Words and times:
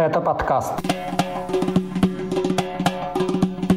Это 0.00 0.22
подкаст. 0.22 0.72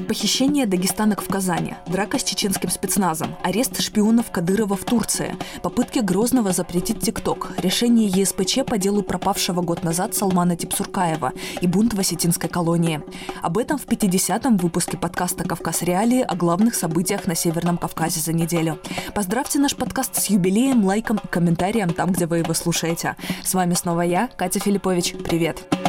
Похищение 0.08 0.66
дагестанок 0.66 1.22
в 1.22 1.28
Казани, 1.28 1.74
драка 1.86 2.18
с 2.18 2.24
чеченским 2.24 2.70
спецназом, 2.70 3.36
арест 3.44 3.82
шпионов 3.82 4.32
Кадырова 4.32 4.78
в 4.78 4.86
Турции, 4.86 5.36
попытки 5.62 6.00
Грозного 6.00 6.54
запретить 6.54 7.02
ТикТок, 7.02 7.52
решение 7.58 8.08
ЕСПЧ 8.08 8.60
по 8.66 8.78
делу 8.78 9.04
пропавшего 9.04 9.62
год 9.62 9.84
назад 9.84 10.16
Салмана 10.16 10.56
Типсуркаева 10.56 11.34
и 11.60 11.68
бунт 11.68 11.94
в 11.94 12.00
осетинской 12.00 12.50
колонии. 12.50 13.02
Об 13.42 13.58
этом 13.58 13.78
в 13.78 13.86
50-м 13.86 14.56
выпуске 14.56 14.98
подкаста 14.98 15.44
«Кавказ 15.44 15.82
Реалии» 15.82 16.22
о 16.22 16.36
главных 16.36 16.76
событиях 16.76 17.28
на 17.28 17.36
Северном 17.36 17.78
Кавказе 17.78 18.22
за 18.22 18.32
неделю. 18.32 18.80
Поздравьте 19.14 19.60
наш 19.60 19.76
подкаст 19.76 20.16
с 20.16 20.28
юбилеем, 20.28 20.86
лайком 20.86 21.20
и 21.22 21.28
комментарием 21.28 21.94
там, 21.94 22.14
где 22.14 22.28
вы 22.28 22.38
его 22.38 22.54
слушаете. 22.54 23.18
С 23.44 23.54
вами 23.54 23.74
снова 23.74 24.02
я, 24.02 24.30
Катя 24.38 24.62
Филиппович. 24.62 25.16
Привет! 25.22 25.68
Привет! 25.70 25.83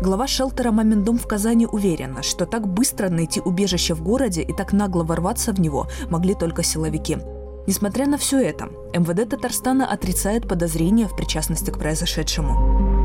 Глава 0.02 0.26
шелтера 0.26 0.72
«Мамин 0.72 1.04
дом» 1.04 1.16
в 1.16 1.26
Казани 1.26 1.66
уверена, 1.66 2.22
что 2.22 2.44
так 2.44 2.66
быстро 2.66 3.08
найти 3.08 3.40
убежище 3.40 3.94
в 3.94 4.02
городе 4.02 4.42
и 4.42 4.52
так 4.52 4.72
нагло 4.72 5.04
ворваться 5.04 5.52
в 5.52 5.60
него 5.60 5.86
могли 6.10 6.34
только 6.34 6.62
силовики. 6.62 7.18
Несмотря 7.66 8.06
на 8.06 8.18
все 8.18 8.40
это, 8.40 8.66
МВД 8.92 9.30
Татарстана 9.30 9.86
отрицает 9.86 10.48
подозрения 10.48 11.06
в 11.06 11.14
причастности 11.16 11.70
к 11.70 11.78
произошедшему. 11.78 13.01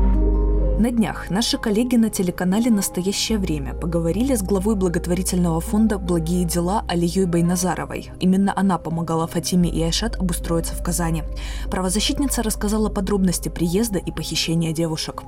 На 0.78 0.92
днях 0.92 1.28
наши 1.28 1.58
коллеги 1.58 1.96
на 1.96 2.08
телеканале 2.08 2.70
«Настоящее 2.70 3.38
время» 3.38 3.74
поговорили 3.74 4.36
с 4.36 4.44
главой 4.44 4.76
благотворительного 4.76 5.60
фонда 5.60 5.98
«Благие 5.98 6.44
дела» 6.44 6.84
Алией 6.86 7.24
Байназаровой. 7.24 8.12
Именно 8.20 8.52
она 8.54 8.78
помогала 8.78 9.26
Фатиме 9.26 9.68
и 9.68 9.82
Айшат 9.82 10.14
обустроиться 10.14 10.74
в 10.74 10.82
Казани. 10.84 11.24
Правозащитница 11.68 12.44
рассказала 12.44 12.90
подробности 12.90 13.48
приезда 13.48 13.98
и 13.98 14.12
похищения 14.12 14.70
девушек. 14.70 15.24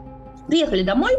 Приехали 0.47 0.85
домой, 0.85 1.15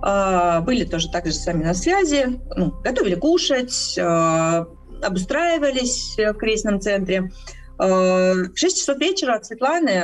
а, 0.00 0.62
были 0.62 0.84
тоже 0.84 1.10
так 1.10 1.26
же 1.26 1.32
с 1.34 1.44
вами 1.44 1.64
на 1.64 1.74
связи, 1.74 2.40
ну, 2.56 2.72
готовили 2.82 3.14
кушать, 3.14 3.98
а, 4.00 4.66
обустраивались 5.02 6.16
в 6.16 6.32
кризисном 6.32 6.80
центре. 6.80 7.30
А, 7.76 8.32
в 8.32 8.56
6 8.56 8.78
часов 8.78 8.96
вечера 8.96 9.34
от 9.34 9.44
Светланы 9.44 10.02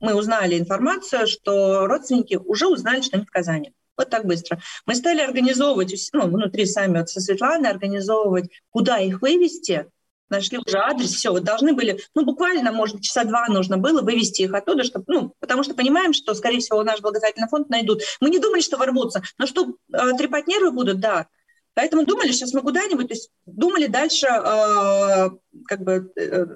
мы 0.00 0.14
узнали 0.14 0.58
информацию, 0.58 1.26
что 1.26 1.86
родственники 1.86 2.34
уже 2.36 2.66
узнали, 2.66 3.00
что 3.00 3.16
они 3.16 3.26
в 3.26 3.30
Казани. 3.30 3.72
Вот 3.96 4.10
так 4.10 4.26
быстро. 4.26 4.60
Мы 4.84 4.94
стали 4.94 5.20
организовывать, 5.20 6.10
ну, 6.12 6.26
внутри 6.28 6.66
сами 6.66 6.98
вот 6.98 7.08
со 7.08 7.20
Светланой, 7.20 7.70
организовывать, 7.70 8.50
куда 8.70 8.98
их 8.98 9.22
вывести, 9.22 9.86
нашли 10.28 10.58
уже 10.58 10.78
адрес, 10.78 11.12
все, 11.12 11.30
вот 11.30 11.44
должны 11.44 11.72
были, 11.72 12.00
ну, 12.14 12.24
буквально, 12.24 12.72
может, 12.72 13.00
часа 13.00 13.24
два 13.24 13.46
нужно 13.48 13.78
было 13.78 14.02
вывести 14.02 14.42
их 14.42 14.52
оттуда, 14.52 14.84
чтобы, 14.84 15.04
ну, 15.08 15.34
потому 15.40 15.62
что 15.62 15.74
понимаем, 15.74 16.12
что, 16.12 16.34
скорее 16.34 16.58
всего, 16.58 16.82
наш 16.82 17.00
благотворительный 17.00 17.48
фонд 17.48 17.70
найдут. 17.70 18.02
Мы 18.20 18.30
не 18.30 18.38
думали, 18.38 18.60
что 18.60 18.76
ворвутся, 18.76 19.22
но 19.38 19.46
что 19.46 19.76
э, 19.92 20.12
трепать 20.18 20.46
нервы 20.46 20.72
будут, 20.72 21.00
да. 21.00 21.26
Поэтому 21.74 22.06
думали, 22.06 22.32
сейчас 22.32 22.52
мы 22.54 22.62
куда-нибудь, 22.62 23.08
то 23.08 23.14
есть 23.14 23.30
думали 23.44 23.86
дальше, 23.86 24.26
э, 24.26 25.30
как 25.66 25.80
бы, 25.80 26.10
э, 26.16 26.46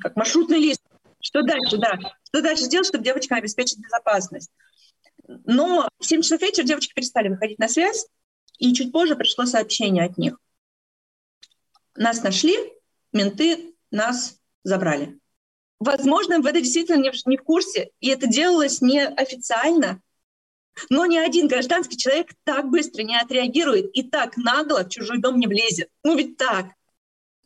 как 0.00 0.16
маршрутный 0.16 0.58
лист 0.58 0.82
что 1.20 1.42
дальше, 1.42 1.78
да? 1.78 1.98
Что 2.24 2.42
дальше 2.42 2.64
сделать, 2.64 2.86
чтобы 2.86 3.04
девочкам 3.04 3.38
обеспечить 3.38 3.78
безопасность? 3.78 4.50
Но 5.26 5.88
в 5.98 6.04
7 6.04 6.22
часов 6.22 6.40
вечера 6.40 6.64
девочки 6.64 6.94
перестали 6.94 7.28
выходить 7.28 7.58
на 7.58 7.68
связь, 7.68 8.06
и 8.58 8.74
чуть 8.74 8.92
позже 8.92 9.16
пришло 9.16 9.46
сообщение 9.46 10.04
от 10.04 10.18
них. 10.18 10.38
Нас 11.96 12.22
нашли, 12.22 12.56
менты 13.12 13.74
нас 13.90 14.38
забрали. 14.64 15.18
Возможно, 15.80 16.38
МВД 16.38 16.54
действительно 16.54 17.00
не 17.00 17.10
в, 17.10 17.26
не 17.26 17.36
в 17.36 17.42
курсе, 17.42 17.90
и 18.00 18.08
это 18.08 18.26
делалось 18.26 18.80
неофициально, 18.80 20.02
но 20.90 21.06
ни 21.06 21.16
один 21.16 21.48
гражданский 21.48 21.96
человек 21.96 22.34
так 22.44 22.68
быстро 22.68 23.02
не 23.02 23.18
отреагирует 23.18 23.90
и 23.96 24.02
так 24.02 24.36
нагло 24.36 24.84
в 24.84 24.88
чужой 24.88 25.18
дом 25.18 25.38
не 25.38 25.46
влезет. 25.46 25.88
Ну 26.02 26.16
ведь 26.16 26.36
так 26.36 26.66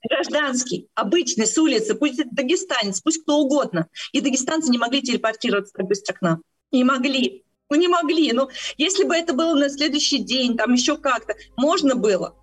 гражданский, 0.09 0.89
обычный, 0.95 1.47
с 1.47 1.57
улицы, 1.59 1.95
пусть 1.95 2.19
это 2.19 2.29
дагестанец, 2.33 3.01
пусть 3.01 3.23
кто 3.23 3.39
угодно. 3.39 3.89
И 4.13 4.21
дагестанцы 4.21 4.71
не 4.71 4.79
могли 4.79 5.03
телепортироваться 5.03 5.73
так 5.75 5.87
быстро 5.87 6.15
к 6.15 6.23
нам. 6.23 6.43
Не 6.71 6.85
могли. 6.85 7.45
Ну, 7.71 7.77
не 7.77 7.89
могли. 7.89 8.33
Ну, 8.33 8.49
если 8.77 9.05
бы 9.05 9.15
это 9.15 9.33
было 9.33 9.55
на 9.55 9.71
следующий 9.71 10.19
день, 10.19 10.57
там 10.57 10.73
еще 10.75 10.97
как-то, 10.97 11.35
можно 11.57 11.95
было 11.95 12.37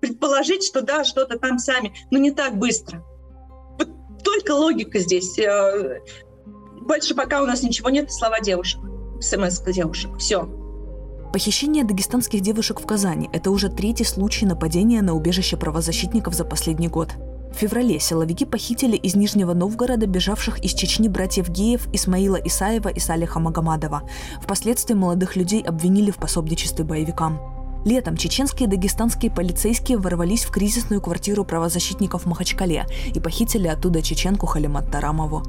предположить, 0.00 0.64
что 0.64 0.82
да, 0.82 1.04
что-то 1.04 1.38
там 1.38 1.58
сами, 1.58 1.94
но 2.10 2.18
не 2.18 2.30
так 2.30 2.56
быстро. 2.56 3.04
Вот 3.78 3.88
только 4.22 4.52
логика 4.52 5.00
здесь. 5.00 5.38
Э, 5.38 6.00
больше 6.82 7.14
пока 7.14 7.42
у 7.42 7.46
нас 7.46 7.62
ничего 7.62 7.90
нет, 7.90 8.12
слова 8.12 8.40
девушек. 8.40 8.80
СМС 9.20 9.60
девушек. 9.60 10.16
Все. 10.18 10.48
Похищение 11.32 11.84
дагестанских 11.84 12.40
девушек 12.40 12.80
в 12.80 12.86
Казани– 12.86 13.28
это 13.32 13.50
уже 13.50 13.68
третий 13.68 14.04
случай 14.04 14.46
нападения 14.46 15.02
на 15.02 15.14
убежище 15.14 15.58
правозащитников 15.58 16.32
за 16.32 16.44
последний 16.44 16.88
год. 16.88 17.12
В 17.52 17.54
феврале 17.54 18.00
силовики 18.00 18.46
похитили 18.46 18.96
из 18.96 19.14
Нижнего 19.14 19.52
Новгорода 19.52 20.06
бежавших 20.06 20.58
из 20.60 20.72
Чечни 20.72 21.06
братьев 21.06 21.50
Геев 21.50 21.86
Исмаила 21.92 22.36
Исаева 22.36 22.88
и 22.88 22.98
Салиха 22.98 23.40
Магомадова. 23.40 24.04
Впоследствии 24.42 24.94
молодых 24.94 25.36
людей 25.36 25.62
обвинили 25.62 26.10
в 26.10 26.16
пособничестве 26.16 26.84
боевикам. 26.84 27.38
Летом 27.84 28.16
чеченские 28.16 28.66
и 28.66 28.70
дагестанские 28.70 29.30
полицейские 29.30 29.98
ворвались 29.98 30.44
в 30.44 30.50
кризисную 30.50 31.02
квартиру 31.02 31.44
правозащитников 31.44 32.22
в 32.22 32.26
Махачкале 32.26 32.86
и 33.14 33.20
похитили 33.20 33.68
оттуда 33.68 34.00
чеченку 34.00 34.46
Халимат 34.46 34.90
Тарамову. 34.90 35.42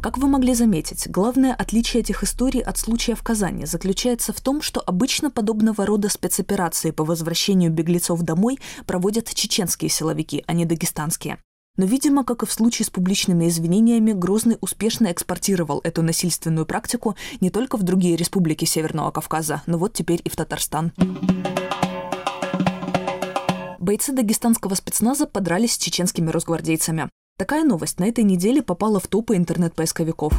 Как 0.00 0.16
вы 0.16 0.28
могли 0.28 0.54
заметить, 0.54 1.08
главное 1.08 1.52
отличие 1.52 2.02
этих 2.02 2.22
историй 2.22 2.60
от 2.60 2.78
случая 2.78 3.16
в 3.16 3.24
Казани 3.24 3.66
заключается 3.66 4.32
в 4.32 4.40
том, 4.40 4.62
что 4.62 4.80
обычно 4.80 5.28
подобного 5.28 5.84
рода 5.84 6.08
спецоперации 6.08 6.92
по 6.92 7.04
возвращению 7.04 7.72
беглецов 7.72 8.22
домой 8.22 8.60
проводят 8.86 9.34
чеченские 9.34 9.90
силовики, 9.90 10.44
а 10.46 10.52
не 10.52 10.64
дагестанские. 10.64 11.38
Но, 11.76 11.84
видимо, 11.84 12.24
как 12.24 12.44
и 12.44 12.46
в 12.46 12.52
случае 12.52 12.86
с 12.86 12.90
публичными 12.90 13.48
извинениями, 13.48 14.12
Грозный 14.12 14.56
успешно 14.60 15.10
экспортировал 15.10 15.80
эту 15.82 16.02
насильственную 16.02 16.64
практику 16.64 17.16
не 17.40 17.50
только 17.50 17.76
в 17.76 17.82
другие 17.82 18.14
республики 18.14 18.64
Северного 18.64 19.10
Кавказа, 19.10 19.62
но 19.66 19.78
вот 19.78 19.94
теперь 19.94 20.20
и 20.24 20.28
в 20.28 20.36
Татарстан. 20.36 20.92
Бойцы 23.80 24.12
дагестанского 24.12 24.76
спецназа 24.76 25.26
подрались 25.26 25.74
с 25.74 25.78
чеченскими 25.78 26.30
росгвардейцами. 26.30 27.08
Такая 27.38 27.62
новость 27.62 28.00
на 28.00 28.08
этой 28.08 28.24
неделе 28.24 28.62
попала 28.62 28.98
в 28.98 29.06
топы 29.06 29.36
интернет-поисковиков. 29.36 30.32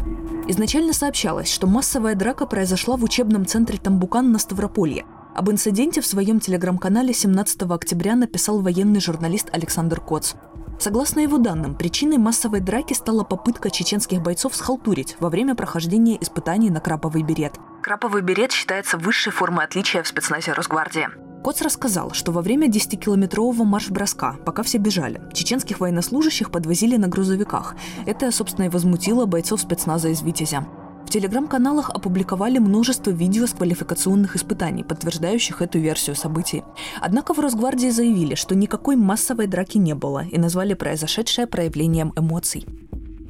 Изначально 0.49 0.91
сообщалось, 0.91 1.49
что 1.49 1.65
массовая 1.65 2.13
драка 2.13 2.45
произошла 2.45 2.97
в 2.97 3.05
учебном 3.05 3.45
центре 3.45 3.77
Тамбукан 3.77 4.33
на 4.33 4.37
Ставрополье. 4.37 5.05
Об 5.33 5.49
инциденте 5.49 6.01
в 6.01 6.05
своем 6.05 6.41
телеграм-канале 6.41 7.13
17 7.13 7.61
октября 7.61 8.17
написал 8.17 8.59
военный 8.59 8.99
журналист 8.99 9.47
Александр 9.53 10.01
Коц. 10.01 10.33
Согласно 10.77 11.21
его 11.21 11.37
данным, 11.37 11.75
причиной 11.75 12.17
массовой 12.17 12.59
драки 12.59 12.91
стала 12.91 13.23
попытка 13.23 13.69
чеченских 13.69 14.21
бойцов 14.21 14.53
схалтурить 14.53 15.15
во 15.21 15.29
время 15.29 15.55
прохождения 15.55 16.21
испытаний 16.21 16.69
на 16.69 16.81
краповый 16.81 17.23
берет. 17.23 17.53
Краповый 17.81 18.23
берет 18.23 18.51
считается 18.51 18.97
высшей 18.97 19.31
формой 19.31 19.63
отличия 19.63 20.03
в 20.03 20.07
спецназе 20.09 20.51
Росгвардии. 20.51 21.07
Коц 21.43 21.61
рассказал, 21.61 22.11
что 22.11 22.31
во 22.31 22.41
время 22.41 22.67
10-километрового 22.67 23.63
марш-броска, 23.63 24.35
пока 24.45 24.61
все 24.63 24.77
бежали, 24.77 25.21
чеченских 25.33 25.79
военнослужащих 25.79 26.51
подвозили 26.51 26.97
на 26.97 27.07
грузовиках. 27.07 27.75
Это, 28.05 28.31
собственно, 28.31 28.65
и 28.65 28.69
возмутило 28.69 29.25
бойцов 29.25 29.61
спецназа 29.61 30.09
из 30.09 30.21
«Витязя». 30.21 30.67
В 31.05 31.11
телеграм-каналах 31.11 31.89
опубликовали 31.89 32.59
множество 32.59 33.09
видео 33.09 33.47
с 33.47 33.53
квалификационных 33.53 34.35
испытаний, 34.35 34.83
подтверждающих 34.83 35.61
эту 35.61 35.79
версию 35.79 36.15
событий. 36.15 36.63
Однако 37.01 37.33
в 37.33 37.39
Росгвардии 37.39 37.89
заявили, 37.89 38.35
что 38.35 38.53
никакой 38.53 38.95
массовой 38.95 39.47
драки 39.47 39.79
не 39.79 39.95
было 39.95 40.25
и 40.25 40.37
назвали 40.37 40.75
произошедшее 40.75 41.47
проявлением 41.47 42.13
эмоций. 42.15 42.67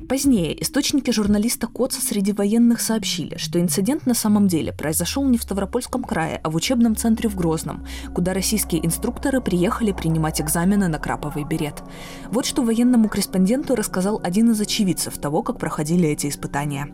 Позднее 0.09 0.59
источники 0.59 1.11
журналиста 1.11 1.67
Коца 1.67 2.01
среди 2.01 2.31
военных 2.33 2.81
сообщили, 2.81 3.37
что 3.37 3.61
инцидент 3.61 4.07
на 4.07 4.15
самом 4.15 4.47
деле 4.47 4.73
произошел 4.73 5.23
не 5.23 5.37
в 5.37 5.43
Ставропольском 5.43 6.03
крае, 6.03 6.41
а 6.43 6.49
в 6.49 6.55
учебном 6.55 6.95
центре 6.95 7.29
в 7.29 7.35
Грозном, 7.35 7.85
куда 8.15 8.33
российские 8.33 8.83
инструкторы 8.83 9.39
приехали 9.39 9.91
принимать 9.91 10.41
экзамены 10.41 10.87
на 10.87 10.97
краповый 10.97 11.43
берет. 11.43 11.83
Вот 12.31 12.47
что 12.47 12.63
военному 12.63 13.07
корреспонденту 13.07 13.75
рассказал 13.75 14.19
один 14.23 14.49
из 14.49 14.59
очевидцев 14.59 15.15
того, 15.19 15.43
как 15.43 15.59
проходили 15.59 16.09
эти 16.09 16.25
испытания. 16.25 16.91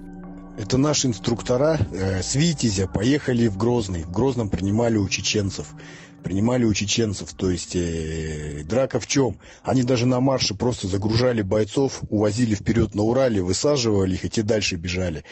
Это 0.57 0.77
наши 0.77 1.07
инструктора 1.07 1.77
э, 1.91 2.21
с 2.21 2.35
поехали 2.87 3.47
в 3.47 3.57
Грозный. 3.57 4.03
В 4.03 4.11
Грозном 4.11 4.49
принимали 4.49 4.97
у 4.97 5.07
чеченцев 5.09 5.67
принимали 6.25 6.65
у 6.65 6.73
чеченцев. 6.73 7.33
То 7.33 7.51
есть 7.51 7.75
э, 7.75 8.63
драка 8.65 8.99
в 8.99 9.05
чем? 9.05 9.37
Они 9.61 9.83
даже 9.83 10.07
на 10.07 10.19
марше 10.19 10.55
просто 10.55 10.87
загружали 10.87 11.43
бойцов, 11.43 12.01
увозили 12.09 12.55
вперед 12.55 12.95
на 12.95 13.03
Урале, 13.03 13.43
высаживали 13.43 14.15
их, 14.15 14.25
и 14.25 14.29
те 14.29 14.41
дальше 14.41 14.75
бежали. 14.75 15.23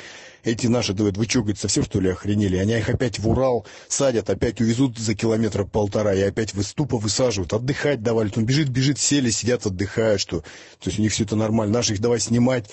Эти 0.44 0.68
наши, 0.68 0.94
говорят, 0.94 1.18
вы 1.18 1.25
что, 1.25 1.40
говорит, 1.40 1.58
совсем 1.58 1.84
что 1.84 2.00
ли 2.00 2.10
охренели? 2.10 2.58
Они 2.58 2.74
их 2.74 2.90
опять 2.90 3.18
в 3.18 3.28
Урал 3.28 3.66
садят, 3.88 4.30
опять 4.30 4.62
увезут 4.62 5.00
за 5.00 5.16
километра 5.16 5.64
полтора 5.64 6.14
и 6.14 6.22
опять 6.22 6.54
в 6.54 6.62
ступа 6.62 6.98
высаживают. 6.98 7.54
Отдыхать 7.54 8.04
давали. 8.04 8.31
Он 8.36 8.46
бежит, 8.46 8.70
бежит, 8.70 9.00
сели, 9.00 9.31
сидят, 9.31 9.66
отдыхают. 9.66 10.22
Что? 10.22 10.42
То 10.42 10.90
есть 10.90 11.00
у 11.00 11.02
них 11.02 11.12
все 11.12 11.24
это 11.24 11.36
нормально. 11.36 11.74
Наших 11.74 12.00
давай 12.02 12.20
снимать 12.20 12.70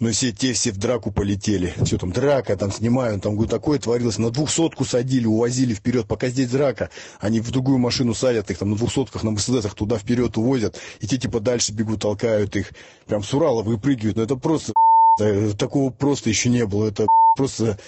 но 0.00 0.10
все 0.10 0.32
те 0.32 0.52
все 0.52 0.72
в 0.72 0.76
драку 0.76 1.12
полетели. 1.12 1.72
Все 1.84 1.98
там 1.98 2.10
драка, 2.10 2.56
там 2.56 2.72
снимают, 2.72 3.22
там 3.22 3.34
говорю, 3.34 3.48
такое 3.48 3.78
творилось. 3.78 4.18
На 4.18 4.30
двухсотку 4.30 4.84
садили, 4.84 5.26
увозили 5.26 5.72
вперед, 5.74 6.06
пока 6.06 6.28
здесь 6.28 6.50
драка. 6.50 6.90
Они 7.20 7.40
в 7.40 7.50
другую 7.50 7.78
машину 7.78 8.14
садят 8.14 8.50
их, 8.50 8.58
там 8.58 8.70
на 8.70 8.76
двухсотках, 8.76 9.22
на 9.22 9.30
Мерседесах 9.30 9.74
туда 9.74 9.98
вперед 9.98 10.36
увозят. 10.36 10.80
И 11.00 11.06
те 11.06 11.16
типа 11.16 11.40
дальше 11.40 11.72
бегут, 11.72 12.02
толкают 12.02 12.56
их. 12.56 12.72
Прям 13.06 13.22
с 13.22 13.32
Урала 13.32 13.62
выпрыгивают. 13.62 14.16
Но 14.16 14.24
это 14.24 14.36
просто, 14.36 14.72
такого 15.58 15.90
просто 15.90 16.28
еще 16.28 16.48
не 16.48 16.66
было. 16.66 16.88
Это 16.88 17.06
просто 17.36 17.78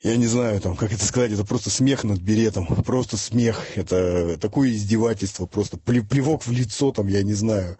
я 0.00 0.16
не 0.16 0.26
знаю, 0.26 0.60
там, 0.60 0.76
как 0.76 0.92
это 0.92 1.04
сказать, 1.04 1.32
это 1.32 1.44
просто 1.44 1.70
смех 1.70 2.04
над 2.04 2.20
беретом, 2.20 2.66
просто 2.84 3.16
смех, 3.16 3.76
это 3.76 4.38
такое 4.38 4.70
издевательство, 4.70 5.46
просто 5.46 5.76
плевок 5.76 6.46
в 6.46 6.52
лицо, 6.52 6.92
там, 6.92 7.08
я 7.08 7.24
не 7.24 7.34
знаю. 7.34 7.76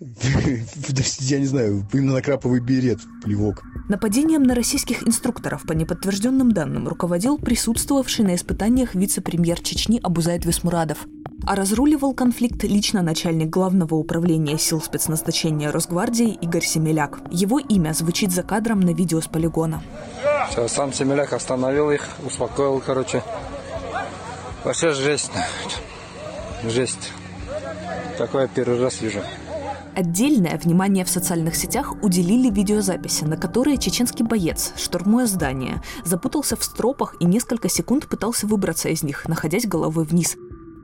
Я 1.18 1.40
не 1.40 1.46
знаю, 1.46 1.84
именно 1.92 2.14
на 2.14 2.22
краповый 2.22 2.60
берет 2.60 3.00
плевок. 3.24 3.64
Нападением 3.88 4.44
на 4.44 4.54
российских 4.54 5.02
инструкторов 5.06 5.62
по 5.66 5.72
неподтвержденным 5.72 6.52
данным 6.52 6.86
руководил 6.86 7.36
присутствовавший 7.36 8.24
на 8.24 8.36
испытаниях 8.36 8.94
вице-премьер 8.94 9.60
Чечни 9.60 9.98
Абузайд 10.00 10.44
Весмурадов. 10.44 10.98
А 11.46 11.56
разруливал 11.56 12.14
конфликт 12.14 12.62
лично 12.62 13.02
начальник 13.02 13.48
главного 13.48 13.96
управления 13.96 14.56
сил 14.58 14.80
спецназначения 14.80 15.72
Росгвардии 15.72 16.38
Игорь 16.42 16.64
Семеляк. 16.64 17.18
Его 17.32 17.58
имя 17.58 17.92
звучит 17.92 18.30
за 18.30 18.44
кадром 18.44 18.80
на 18.80 18.90
видео 18.90 19.20
с 19.20 19.26
полигона. 19.26 19.82
Все, 20.50 20.68
сам 20.68 20.92
Семеляк 20.92 21.32
остановил 21.32 21.90
их, 21.90 22.06
успокоил, 22.24 22.80
короче. 22.84 23.22
Вообще 24.62 24.92
жесть. 24.92 25.32
Жесть. 26.64 27.12
Такое 28.16 28.48
первый 28.48 28.80
раз 28.80 29.00
вижу. 29.00 29.22
Отдельное 29.94 30.58
внимание 30.58 31.04
в 31.04 31.08
социальных 31.08 31.56
сетях 31.56 31.94
уделили 32.02 32.50
видеозаписи, 32.50 33.24
на 33.24 33.36
которые 33.36 33.78
чеченский 33.78 34.24
боец, 34.24 34.72
штурмуя 34.76 35.26
здание, 35.26 35.82
запутался 36.04 36.56
в 36.56 36.64
стропах 36.64 37.16
и 37.20 37.24
несколько 37.24 37.68
секунд 37.68 38.08
пытался 38.08 38.46
выбраться 38.46 38.88
из 38.88 39.02
них, 39.02 39.26
находясь 39.28 39.66
головой 39.66 40.04
вниз. 40.04 40.36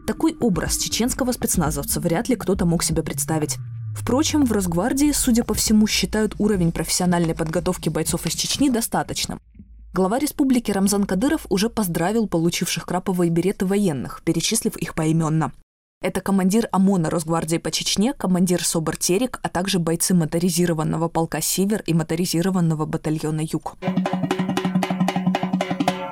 Такой 0.07 0.37
образ 0.41 0.77
чеченского 0.77 1.33
спецназовца 1.33 2.01
вряд 2.01 2.29
ли 2.29 2.37
кто-то 2.37 2.67
мог 2.67 2.83
себе 2.83 3.03
представить. 3.03 3.57
Впрочем, 3.97 4.45
в 4.45 4.53
Росгвардии, 4.53 5.13
судя 5.13 5.45
по 5.45 5.55
всему, 5.55 5.87
считают 5.87 6.35
уровень 6.39 6.73
профессиональной 6.73 7.35
подготовки 7.35 7.89
бойцов 7.89 8.27
из 8.27 8.35
Чечни 8.35 8.69
достаточным. 8.69 9.41
Глава 9.95 10.19
республики 10.19 10.73
Рамзан 10.73 11.05
Кадыров 11.05 11.47
уже 11.49 11.71
поздравил 11.71 12.27
получивших 12.27 12.85
краповые 12.85 13.31
береты 13.31 13.65
военных, 13.65 14.23
перечислив 14.25 14.77
их 14.77 14.95
поименно. 14.95 15.53
Это 16.05 16.21
командир 16.21 16.69
ОМОНа 16.71 17.09
Росгвардии 17.09 17.57
по 17.57 17.71
Чечне, 17.71 18.13
командир 18.13 18.63
СОБР 18.63 18.99
Терек, 18.99 19.41
а 19.43 19.49
также 19.49 19.79
бойцы 19.79 20.13
моторизированного 20.13 21.09
полка 21.09 21.41
«Север» 21.41 21.83
и 21.87 21.95
моторизированного 21.95 22.85
батальона 22.85 23.41
«Юг». 23.41 23.77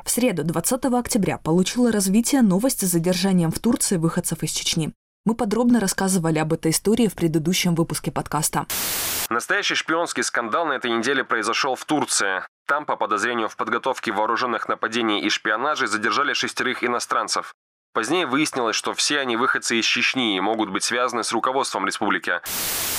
В 0.03 0.11
среду, 0.11 0.45
20 0.45 0.87
октября, 0.87 1.37
получила 1.37 1.93
развитие 1.93 2.41
новость 2.41 2.81
с 2.81 2.91
задержанием 2.91 3.51
в 3.51 3.59
Турции 3.59 3.99
выходцев 3.99 4.43
из 4.43 4.53
Чечни. 4.53 4.95
Мы 5.27 5.35
подробно 5.35 5.79
рассказывали 5.79 6.39
об 6.39 6.55
этой 6.55 6.71
истории 6.71 7.07
в 7.07 7.15
предыдущем 7.15 7.75
выпуске 7.75 8.11
подкаста. 8.11 8.67
Настоящий 9.29 9.75
шпионский 9.75 10.23
скандал 10.23 10.65
на 10.65 10.73
этой 10.73 10.91
неделе 10.91 11.23
произошел 11.23 11.75
в 11.75 11.85
Турции. 11.85 12.43
Там 12.67 12.87
по 12.87 12.97
подозрению 12.97 13.51
в 13.51 13.57
подготовке 13.57 14.11
вооруженных 14.11 14.71
нападений 14.71 15.21
и 15.21 15.29
шпионаже 15.29 15.87
задержали 15.87 16.33
шестерых 16.33 16.83
иностранцев. 16.83 17.53
Позднее 17.95 18.27
выяснилось, 18.27 18.75
что 18.75 18.95
все 18.95 19.21
они 19.21 19.37
выходцы 19.37 19.79
из 19.79 19.85
Чечни 19.85 20.35
и 20.35 20.41
могут 20.41 20.71
быть 20.71 20.83
связаны 20.83 21.23
с 21.23 21.31
руководством 21.31 21.87
республики. 21.87 22.41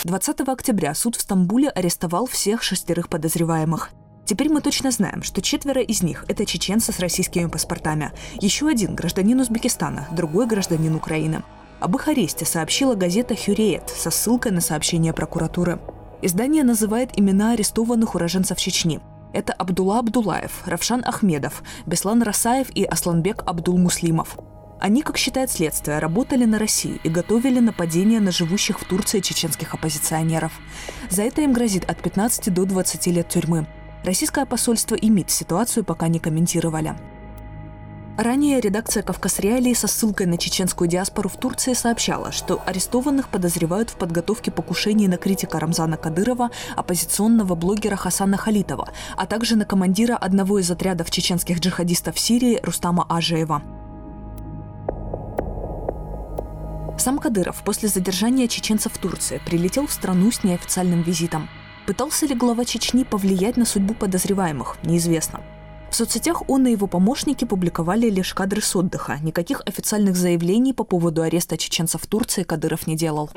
20 0.03 0.41
октября 0.41 0.93
суд 0.93 1.15
в 1.15 1.21
Стамбуле 1.21 1.69
арестовал 1.69 2.27
всех 2.27 2.61
шестерых 2.61 3.09
подозреваемых. 3.09 3.89
Теперь 4.25 4.49
мы 4.49 4.61
точно 4.61 4.91
знаем, 4.91 5.23
что 5.23 5.41
четверо 5.41 5.81
из 5.81 6.03
них– 6.03 6.25
это 6.27 6.45
чеченцы 6.45 6.91
с 6.91 6.99
российскими 6.99 7.47
паспортами. 7.47 8.11
Еще 8.35 8.67
один– 8.67 8.93
гражданин 8.95 9.39
Узбекистана, 9.39 10.07
другой– 10.11 10.45
гражданин 10.47 10.93
Украины. 10.93 11.41
Об 11.79 11.95
их 11.95 12.07
аресте 12.07 12.45
сообщила 12.45 12.93
газета 12.93 13.35
«Хюреет» 13.35 13.89
со 13.89 14.11
ссылкой 14.11 14.51
на 14.51 14.61
сообщение 14.61 15.11
прокуратуры. 15.11 15.79
Издание 16.21 16.63
называет 16.63 17.09
имена 17.15 17.53
арестованных 17.53 18.13
уроженцев 18.13 18.59
Чечни. 18.59 19.01
Это 19.33 19.53
Абдулла 19.53 19.97
Абдулаев, 19.97 20.51
Равшан 20.67 21.03
Ахмедов, 21.03 21.63
Беслан 21.87 22.21
Расаев 22.21 22.69
и 22.75 22.83
Асланбек 22.83 23.41
Абдул-Муслимов. 23.47 24.37
Они, 24.83 25.01
как 25.01 25.17
считает 25.17 25.49
следствие, 25.49 25.99
работали 25.99 26.43
на 26.43 26.59
Россию 26.59 26.99
и 27.05 27.09
готовили 27.09 27.61
нападение 27.61 28.19
на 28.19 28.31
живущих 28.31 28.81
в 28.81 28.83
Турции 28.83 29.21
чеченских 29.21 29.73
оппозиционеров. 29.73 30.51
За 31.09 31.21
это 31.21 31.41
им 31.41 31.53
грозит 31.53 31.89
от 31.89 32.01
15 32.01 32.53
до 32.53 32.65
20 32.65 33.07
лет 33.07 33.29
тюрьмы. 33.29 33.65
Российское 34.03 34.45
посольство 34.45 34.95
и 34.95 35.09
МИД 35.09 35.31
ситуацию 35.31 35.85
пока 35.85 36.09
не 36.09 36.19
комментировали. 36.19 36.95
Ранее 38.17 38.59
редакция 38.59 39.03
«Кавказ 39.03 39.39
Реалии» 39.39 39.73
со 39.73 39.87
ссылкой 39.87 40.25
на 40.25 40.37
чеченскую 40.37 40.89
диаспору 40.89 41.29
в 41.29 41.37
Турции 41.37 41.71
сообщала, 41.71 42.33
что 42.33 42.61
арестованных 42.65 43.29
подозревают 43.29 43.89
в 43.89 43.95
подготовке 43.95 44.51
покушений 44.51 45.07
на 45.07 45.15
критика 45.15 45.61
Рамзана 45.61 45.95
Кадырова, 45.95 46.51
оппозиционного 46.75 47.55
блогера 47.55 47.95
Хасана 47.95 48.35
Халитова, 48.35 48.89
а 49.15 49.27
также 49.27 49.55
на 49.55 49.63
командира 49.63 50.17
одного 50.17 50.59
из 50.59 50.69
отрядов 50.69 51.09
чеченских 51.09 51.61
джихадистов 51.61 52.15
в 52.15 52.19
Сирии 52.19 52.59
Рустама 52.61 53.05
Ажеева. 53.07 53.82
Сам 57.03 57.19
Кадыров 57.19 57.63
после 57.65 57.89
задержания 57.89 58.47
чеченцев 58.47 58.93
в 58.93 58.97
Турции 58.97 59.41
прилетел 59.45 59.87
в 59.87 59.91
страну 59.91 60.31
с 60.31 60.41
неофициальным 60.45 61.01
визитом. 61.01 61.49
Пытался 61.85 62.25
ли 62.25 62.33
глава 62.33 62.63
Чечни 62.63 63.03
повлиять 63.03 63.57
на 63.57 63.65
судьбу 63.65 63.93
подозреваемых, 63.93 64.77
неизвестно. 64.83 65.41
В 65.91 65.95
соцсетях 65.97 66.49
он 66.49 66.65
и 66.65 66.71
его 66.71 66.87
помощники 66.87 67.43
публиковали 67.43 68.09
лишь 68.09 68.33
кадры 68.33 68.61
с 68.61 68.73
отдыха. 68.73 69.19
Никаких 69.21 69.61
официальных 69.65 70.15
заявлений 70.15 70.71
по 70.71 70.85
поводу 70.85 71.23
ареста 71.23 71.57
чеченцев 71.57 72.03
в 72.03 72.07
Турции 72.07 72.43
Кадыров 72.43 72.87
не 72.87 72.95
делал. 72.95 73.29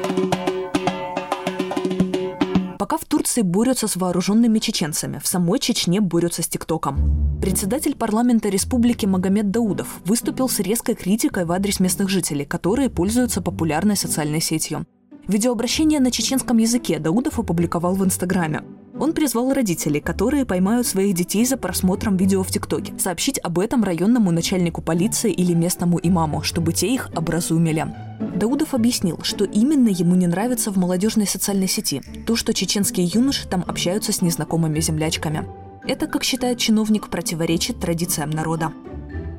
Турции 3.07 3.43
борются 3.43 3.89
с 3.89 3.97
вооруженными 3.97 4.59
чеченцами, 4.59 5.19
в 5.23 5.27
самой 5.27 5.59
Чечне 5.59 6.01
борются 6.01 6.43
с 6.43 6.49
ТикТоком. 6.49 7.39
Председатель 7.41 7.95
парламента 7.95 8.49
республики 8.49 9.07
Магомед 9.07 9.51
Даудов 9.51 10.01
выступил 10.05 10.49
с 10.49 10.59
резкой 10.61 10.95
критикой 10.95 11.45
в 11.45 11.53
адрес 11.53 11.81
местных 11.81 12.09
жителей, 12.09 12.45
которые 12.45 12.91
пользуются 12.91 13.41
популярной 13.41 13.97
социальной 13.97 14.41
сетью. 14.41 14.87
Видеообращение 15.29 16.01
на 16.01 16.11
чеченском 16.11 16.59
языке 16.59 16.99
Даудов 16.99 17.39
опубликовал 17.39 17.95
в 17.95 18.05
Инстаграме. 18.05 18.63
Он 18.99 19.13
призвал 19.13 19.53
родителей, 19.53 20.01
которые 20.01 20.47
поймают 20.47 20.87
своих 20.87 21.15
детей 21.15 21.45
за 21.45 21.59
просмотром 21.59 22.17
видео 22.17 22.43
в 22.43 22.49
ТикТоке, 22.49 22.95
сообщить 22.99 23.39
об 23.43 23.59
этом 23.59 23.85
районному 23.85 24.31
начальнику 24.31 24.81
полиции 24.81 25.31
или 25.33 25.53
местному 25.53 26.01
имаму, 26.03 26.43
чтобы 26.43 26.73
те 26.73 26.89
их 26.89 27.11
образумили. 27.15 27.87
Даудов 28.37 28.73
объяснил, 28.73 29.19
что 29.23 29.45
именно 29.45 29.89
ему 29.89 30.15
не 30.15 30.27
нравится 30.27 30.71
в 30.71 30.79
молодежной 30.79 31.27
социальной 31.27 31.69
сети. 31.69 32.01
То, 32.27 32.37
что 32.37 32.55
чеченские 32.55 33.07
юноши 33.07 33.47
там 33.47 33.65
общаются 33.67 34.13
с 34.13 34.23
незнакомыми 34.23 34.81
землячками. 34.81 35.47
Это, 35.87 36.07
как 36.07 36.25
считает 36.25 36.59
чиновник, 36.59 37.09
противоречит 37.09 37.79
традициям 37.79 38.31
народа. 38.31 38.73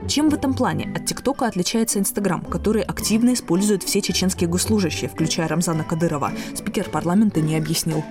Чем 0.08 0.30
в 0.30 0.36
этом 0.36 0.54
плане 0.54 0.94
от 0.96 1.06
ТикТока 1.06 1.48
отличается 1.48 2.00
Инстаграм, 2.00 2.42
который 2.42 2.84
активно 2.84 3.34
используют 3.34 3.84
все 3.84 4.02
чеченские 4.02 4.50
госслужащие, 4.50 5.10
включая 5.10 5.48
Рамзана 5.48 5.84
Кадырова, 5.84 6.32
спикер 6.56 6.90
парламента 6.90 7.42
не 7.42 7.58
объяснил. 7.58 8.04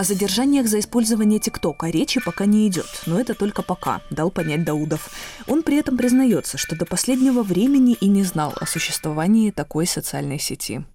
О 0.00 0.02
задержаниях 0.02 0.66
за 0.66 0.78
использование 0.78 1.38
ТикТока 1.38 1.90
речи 1.90 2.22
пока 2.24 2.46
не 2.46 2.66
идет, 2.66 2.86
но 3.04 3.20
это 3.20 3.34
только 3.34 3.60
пока, 3.60 4.00
дал 4.08 4.30
понять 4.30 4.64
Даудов. 4.64 5.10
Он 5.46 5.62
при 5.62 5.76
этом 5.76 5.98
признается, 5.98 6.56
что 6.56 6.74
до 6.74 6.86
последнего 6.86 7.42
времени 7.42 7.98
и 8.00 8.08
не 8.08 8.22
знал 8.22 8.54
о 8.58 8.64
существовании 8.64 9.50
такой 9.50 9.86
социальной 9.86 10.38
сети. 10.38 10.86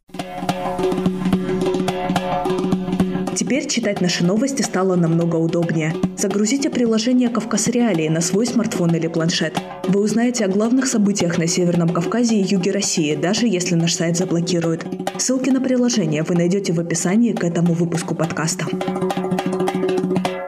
Теперь 3.55 3.71
читать 3.71 4.01
наши 4.01 4.25
новости 4.25 4.61
стало 4.63 4.97
намного 4.97 5.37
удобнее. 5.37 5.95
Загрузите 6.17 6.69
приложение 6.69 7.29
«Кавказ 7.29 7.67
Реалии» 7.67 8.09
на 8.09 8.19
свой 8.19 8.45
смартфон 8.45 8.93
или 8.93 9.07
планшет. 9.07 9.57
Вы 9.87 10.01
узнаете 10.01 10.43
о 10.43 10.49
главных 10.49 10.87
событиях 10.87 11.37
на 11.37 11.47
Северном 11.47 11.87
Кавказе 11.87 12.35
и 12.35 12.43
юге 12.43 12.71
России, 12.71 13.15
даже 13.15 13.47
если 13.47 13.75
наш 13.75 13.93
сайт 13.93 14.17
заблокируют. 14.17 14.85
Ссылки 15.17 15.51
на 15.51 15.61
приложение 15.61 16.23
вы 16.23 16.35
найдете 16.35 16.73
в 16.73 16.81
описании 16.81 17.31
к 17.31 17.45
этому 17.45 17.73
выпуску 17.73 18.13
подкаста. 18.13 18.65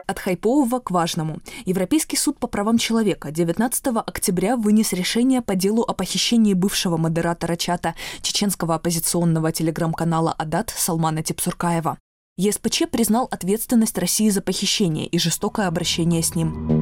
От 0.06 0.18
хайпового 0.18 0.78
к 0.78 0.90
важному. 0.90 1.38
Европейский 1.64 2.18
суд 2.18 2.38
по 2.38 2.46
правам 2.46 2.76
человека 2.76 3.30
19 3.30 3.86
октября 4.04 4.58
вынес 4.58 4.92
решение 4.92 5.40
по 5.40 5.54
делу 5.54 5.80
о 5.80 5.94
похищении 5.94 6.52
бывшего 6.52 6.98
модератора 6.98 7.56
чата 7.56 7.94
чеченского 8.20 8.74
оппозиционного 8.74 9.50
телеграм-канала 9.50 10.34
«Адат» 10.36 10.74
Салмана 10.76 11.22
Типсуркаева. 11.22 11.96
ЕСПЧ 12.38 12.84
признал 12.88 13.26
ответственность 13.32 13.98
России 13.98 14.28
за 14.28 14.40
похищение 14.40 15.08
и 15.08 15.18
жестокое 15.18 15.66
обращение 15.66 16.22
с 16.22 16.36
ним. 16.36 16.78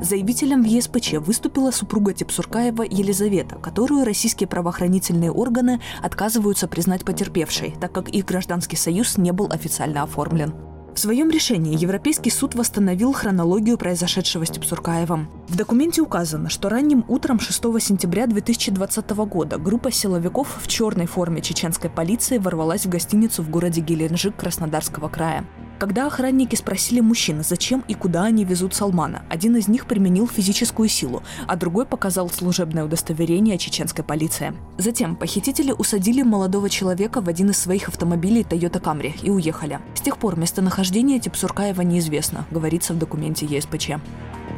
Заявителем 0.00 0.62
в 0.62 0.66
ЕСПЧ 0.66 1.14
выступила 1.14 1.72
супруга 1.72 2.12
Тепсуркаева 2.12 2.84
Елизавета, 2.84 3.56
которую 3.56 4.04
российские 4.04 4.46
правоохранительные 4.46 5.32
органы 5.32 5.80
отказываются 6.00 6.68
признать 6.68 7.04
потерпевшей, 7.04 7.74
так 7.80 7.90
как 7.90 8.08
их 8.10 8.26
гражданский 8.26 8.76
союз 8.76 9.18
не 9.18 9.32
был 9.32 9.48
официально 9.50 10.04
оформлен. 10.04 10.54
В 10.98 11.00
своем 11.00 11.30
решении 11.30 11.78
Европейский 11.78 12.28
суд 12.28 12.56
восстановил 12.56 13.12
хронологию 13.12 13.78
произошедшего 13.78 14.44
с 14.44 14.50
Тепсуркаевым. 14.50 15.28
В 15.46 15.54
документе 15.54 16.00
указано, 16.00 16.50
что 16.50 16.68
ранним 16.68 17.04
утром 17.06 17.38
6 17.38 17.62
сентября 17.80 18.26
2020 18.26 19.10
года 19.10 19.58
группа 19.58 19.92
силовиков 19.92 20.58
в 20.60 20.66
черной 20.66 21.06
форме 21.06 21.40
чеченской 21.40 21.88
полиции 21.88 22.38
ворвалась 22.38 22.84
в 22.84 22.88
гостиницу 22.88 23.44
в 23.44 23.48
городе 23.48 23.80
Геленджик 23.80 24.34
Краснодарского 24.34 25.08
края. 25.08 25.44
Когда 25.78 26.08
охранники 26.08 26.56
спросили 26.56 26.98
мужчин, 26.98 27.44
зачем 27.44 27.84
и 27.86 27.94
куда 27.94 28.24
они 28.24 28.44
везут 28.44 28.74
Салмана, 28.74 29.22
один 29.28 29.56
из 29.56 29.68
них 29.68 29.86
применил 29.86 30.26
физическую 30.26 30.88
силу, 30.88 31.22
а 31.46 31.54
другой 31.54 31.86
показал 31.86 32.28
служебное 32.30 32.84
удостоверение 32.84 33.58
чеченской 33.58 34.04
полиции. 34.04 34.54
Затем 34.76 35.14
похитители 35.14 35.70
усадили 35.70 36.22
молодого 36.22 36.68
человека 36.68 37.20
в 37.20 37.28
один 37.28 37.50
из 37.50 37.58
своих 37.58 37.88
автомобилей 37.88 38.42
Toyota 38.42 38.82
Camry 38.82 39.14
и 39.22 39.30
уехали. 39.30 39.78
С 39.94 40.00
тех 40.00 40.18
пор 40.18 40.36
местонахождение 40.36 41.20
Типсуркаева 41.20 41.82
неизвестно, 41.82 42.44
говорится 42.50 42.92
в 42.92 42.98
документе 42.98 43.46
ЕСПЧ. 43.46 43.90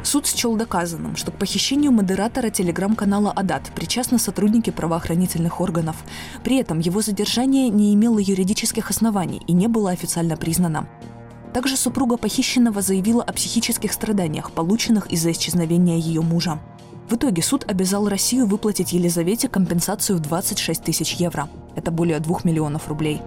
Суд 0.03 0.25
счел 0.25 0.55
доказанным, 0.55 1.15
что 1.15 1.31
к 1.31 1.37
похищению 1.37 1.91
модератора 1.91 2.49
телеграм-канала 2.49 3.31
«Адат» 3.31 3.71
причастны 3.75 4.17
сотрудники 4.17 4.71
правоохранительных 4.71 5.61
органов. 5.61 5.95
При 6.43 6.57
этом 6.57 6.79
его 6.79 7.01
задержание 7.01 7.69
не 7.69 7.93
имело 7.93 8.17
юридических 8.17 8.89
оснований 8.89 9.41
и 9.47 9.53
не 9.53 9.67
было 9.67 9.91
официально 9.91 10.37
признано. 10.37 10.87
Также 11.53 11.77
супруга 11.77 12.17
похищенного 12.17 12.81
заявила 12.81 13.21
о 13.21 13.33
психических 13.33 13.93
страданиях, 13.93 14.51
полученных 14.51 15.11
из-за 15.11 15.31
исчезновения 15.31 15.97
ее 15.97 16.21
мужа. 16.21 16.59
В 17.07 17.15
итоге 17.15 17.43
суд 17.43 17.69
обязал 17.69 18.07
Россию 18.07 18.47
выплатить 18.47 18.93
Елизавете 18.93 19.49
компенсацию 19.49 20.17
в 20.17 20.21
26 20.21 20.83
тысяч 20.83 21.13
евро. 21.15 21.49
Это 21.75 21.91
более 21.91 22.19
2 22.19 22.39
миллионов 22.43 22.87
рублей. 22.87 23.21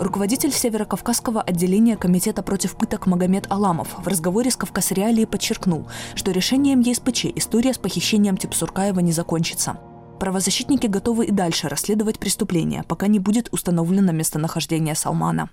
Руководитель 0.00 0.50
Северокавказского 0.50 1.40
отделения 1.40 1.96
Комитета 1.96 2.42
против 2.42 2.76
пыток 2.76 3.06
Магомед 3.06 3.46
Аламов 3.48 3.94
в 3.96 4.08
разговоре 4.08 4.50
с 4.50 4.56
Кавказ 4.56 4.90
Реалии 4.90 5.24
подчеркнул, 5.24 5.86
что 6.16 6.32
решением 6.32 6.80
ЕСПЧ 6.80 7.26
история 7.36 7.72
с 7.72 7.78
похищением 7.78 8.36
Типсуркаева 8.36 8.98
не 8.98 9.12
закончится. 9.12 9.78
Правозащитники 10.18 10.88
готовы 10.88 11.26
и 11.26 11.30
дальше 11.30 11.68
расследовать 11.68 12.18
преступления, 12.18 12.84
пока 12.88 13.06
не 13.06 13.20
будет 13.20 13.48
установлено 13.52 14.10
местонахождение 14.10 14.96
Салмана. 14.96 15.50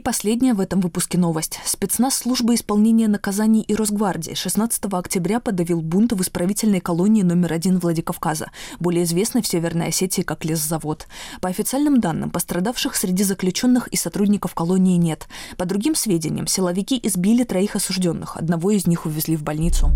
Последняя 0.00 0.54
в 0.54 0.60
этом 0.60 0.80
выпуске 0.80 1.18
новость. 1.18 1.60
Спецназ 1.64 2.14
службы 2.14 2.54
исполнения 2.54 3.06
наказаний 3.06 3.60
и 3.60 3.74
Росгвардии 3.74 4.34
16 4.34 4.84
октября 4.86 5.40
подавил 5.40 5.82
бунт 5.82 6.12
в 6.12 6.22
исправительной 6.22 6.80
колонии 6.80 7.22
номер 7.22 7.52
один 7.52 7.78
Владикавказа, 7.78 8.50
более 8.78 9.04
известной 9.04 9.42
в 9.42 9.46
Северной 9.46 9.88
Осетии 9.88 10.22
как 10.22 10.44
лесзавод. 10.44 11.06
По 11.40 11.48
официальным 11.48 12.00
данным, 12.00 12.30
пострадавших 12.30 12.96
среди 12.96 13.24
заключенных 13.24 13.88
и 13.88 13.96
сотрудников 13.96 14.54
колонии 14.54 14.96
нет. 14.96 15.28
По 15.56 15.66
другим 15.66 15.94
сведениям, 15.94 16.46
силовики 16.46 16.98
избили 17.02 17.44
троих 17.44 17.76
осужденных, 17.76 18.36
одного 18.36 18.70
из 18.70 18.86
них 18.86 19.06
увезли 19.06 19.36
в 19.36 19.42
больницу. 19.42 19.90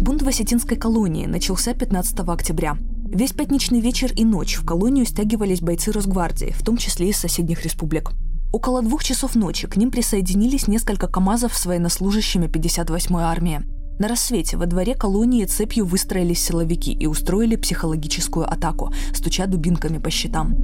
Бунт 0.00 0.22
в 0.22 0.28
осетинской 0.28 0.76
колонии 0.76 1.26
начался 1.26 1.74
15 1.74 2.20
октября. 2.20 2.76
Весь 3.06 3.32
пятничный 3.32 3.80
вечер 3.80 4.12
и 4.12 4.24
ночь 4.24 4.56
в 4.56 4.64
колонию 4.64 5.04
стягивались 5.06 5.60
бойцы 5.60 5.92
Росгвардии, 5.92 6.54
в 6.58 6.64
том 6.64 6.76
числе 6.76 7.10
из 7.10 7.16
соседних 7.16 7.62
республик. 7.62 8.10
Около 8.52 8.82
двух 8.82 9.04
часов 9.04 9.34
ночи 9.34 9.66
к 9.66 9.76
ним 9.76 9.90
присоединились 9.90 10.68
несколько 10.68 11.06
КАМАЗов 11.06 11.54
с 11.56 11.66
военнослужащими 11.66 12.46
58-й 12.46 13.22
армии. 13.22 13.62
На 13.98 14.08
рассвете 14.08 14.56
во 14.56 14.66
дворе 14.66 14.94
колонии 14.94 15.44
цепью 15.44 15.86
выстроились 15.86 16.42
силовики 16.42 16.92
и 16.92 17.06
устроили 17.06 17.56
психологическую 17.56 18.50
атаку, 18.50 18.92
стуча 19.12 19.46
дубинками 19.46 19.98
по 19.98 20.10
щитам. 20.10 20.56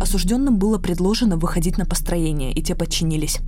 Осужденным 0.00 0.58
было 0.58 0.78
предложено 0.78 1.36
выходить 1.36 1.78
на 1.78 1.86
построение, 1.86 2.52
и 2.52 2.62
те 2.62 2.74
подчинились. 2.74 3.38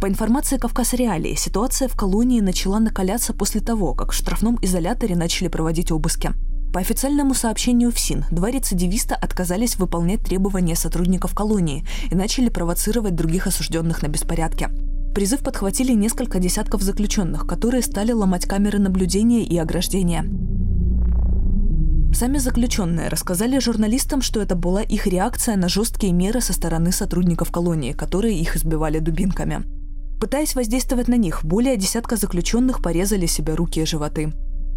По 0.00 0.08
информации 0.08 0.58
Кавказ 0.58 0.92
Реалии, 0.92 1.34
ситуация 1.34 1.88
в 1.88 1.96
колонии 1.96 2.40
начала 2.40 2.78
накаляться 2.78 3.32
после 3.32 3.60
того, 3.60 3.94
как 3.94 4.12
в 4.12 4.14
штрафном 4.14 4.58
изоляторе 4.60 5.16
начали 5.16 5.48
проводить 5.48 5.90
обыски. 5.90 6.32
По 6.74 6.80
официальному 6.80 7.34
сообщению 7.34 7.92
в 7.92 8.00
СИН, 8.00 8.24
два 8.32 8.50
рецидивиста 8.50 9.14
отказались 9.14 9.76
выполнять 9.76 10.24
требования 10.24 10.74
сотрудников 10.74 11.32
колонии 11.32 11.86
и 12.10 12.16
начали 12.16 12.48
провоцировать 12.48 13.14
других 13.14 13.46
осужденных 13.46 14.02
на 14.02 14.08
беспорядки. 14.08 14.68
Призыв 15.14 15.44
подхватили 15.44 15.92
несколько 15.92 16.40
десятков 16.40 16.82
заключенных, 16.82 17.46
которые 17.46 17.80
стали 17.80 18.10
ломать 18.10 18.46
камеры 18.46 18.80
наблюдения 18.80 19.44
и 19.44 19.56
ограждения. 19.56 20.24
Сами 22.12 22.38
заключенные 22.38 23.06
рассказали 23.06 23.60
журналистам, 23.60 24.20
что 24.20 24.42
это 24.42 24.56
была 24.56 24.82
их 24.82 25.06
реакция 25.06 25.54
на 25.54 25.68
жесткие 25.68 26.12
меры 26.12 26.40
со 26.40 26.52
стороны 26.52 26.90
сотрудников 26.90 27.52
колонии, 27.52 27.92
которые 27.92 28.36
их 28.36 28.56
избивали 28.56 28.98
дубинками. 28.98 29.62
Пытаясь 30.20 30.56
воздействовать 30.56 31.06
на 31.06 31.16
них, 31.16 31.44
более 31.44 31.76
десятка 31.76 32.16
заключенных 32.16 32.82
порезали 32.82 33.26
себе 33.26 33.54
руки 33.54 33.80
и 33.80 33.86
животы. 33.86 34.32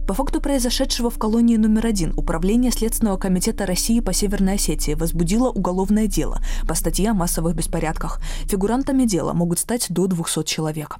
По 0.07 0.13
факту 0.13 0.39
произошедшего 0.39 1.09
в 1.09 1.19
колонии 1.19 1.57
номер 1.57 1.87
один 1.87 2.13
Управление 2.15 2.71
Следственного 2.71 3.17
комитета 3.17 3.65
России 3.65 3.99
по 3.99 4.13
Северной 4.13 4.53
Осетии 4.53 4.93
возбудило 4.93 5.49
уголовное 5.49 6.07
дело 6.07 6.39
по 6.65 6.75
статье 6.75 7.09
о 7.09 7.13
массовых 7.13 7.53
беспорядках. 7.55 8.21
Фигурантами 8.45 9.03
дела 9.03 9.33
могут 9.33 9.59
стать 9.59 9.87
до 9.89 10.07
200 10.07 10.43
человек. 10.45 10.95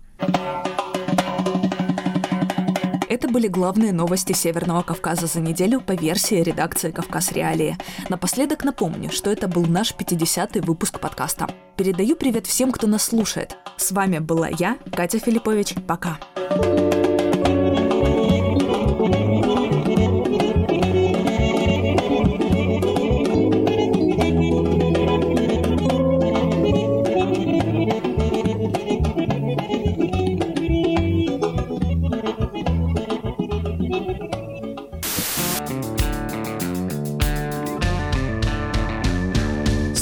Это 3.09 3.29
были 3.29 3.47
главные 3.47 3.93
новости 3.93 4.33
Северного 4.33 4.81
Кавказа 4.81 5.25
за 5.25 5.39
неделю 5.39 5.79
по 5.79 5.93
версии 5.93 6.43
редакции 6.43 6.91
«Кавказ 6.91 7.31
Реалии». 7.31 7.77
Напоследок 8.09 8.65
напомню, 8.65 9.09
что 9.09 9.31
это 9.31 9.47
был 9.47 9.65
наш 9.65 9.93
50-й 9.93 10.59
выпуск 10.59 10.99
подкаста. 10.99 11.47
Передаю 11.77 12.17
привет 12.17 12.45
всем, 12.45 12.73
кто 12.73 12.87
нас 12.87 13.03
слушает. 13.03 13.55
С 13.77 13.93
вами 13.93 14.19
была 14.19 14.49
я, 14.49 14.77
Катя 14.93 15.19
Филиппович. 15.19 15.75
Пока. 15.87 16.19
thank 16.49 16.86